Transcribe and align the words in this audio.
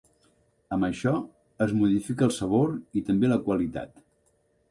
Amb 0.75 0.85
això 0.87 1.11
es 1.65 1.75
modifica 1.81 2.27
el 2.29 2.33
sabor 2.39 2.73
i 3.01 3.05
també 3.11 3.31
la 3.35 3.39
qualitat. 3.49 3.95